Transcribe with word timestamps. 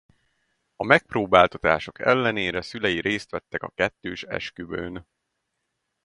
A 0.75 0.85
megpróbáltatások 0.85 1.99
ellenére 1.99 2.61
szülei 2.61 3.01
részt 3.01 3.29
vettek 3.29 3.63
a 3.63 3.69
kettős 3.69 4.23
esküvőn. 4.23 5.05